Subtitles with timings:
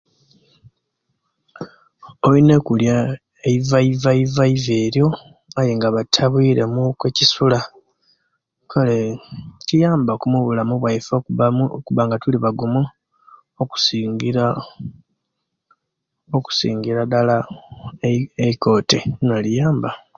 [2.25, 2.95] Olina okulia
[3.49, 5.07] eiva va vaa elyo
[5.59, 7.59] aye nga batabwiriemu ku ekisula
[8.71, 8.97] kale
[9.67, 12.83] kiyamba ku mubulamu bwaife okubamu okuba nga tulibagumu
[13.61, 14.45] okusingira
[16.37, 17.35] okusingira dala
[18.45, 19.91] eikote liona liyamba